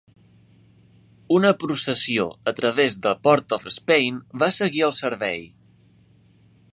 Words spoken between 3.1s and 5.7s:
Port-of-Spain va seguir el servei.